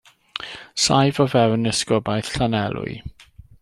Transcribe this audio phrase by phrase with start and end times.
[0.85, 3.01] Saif o fewn esgobaeth Llanelwy.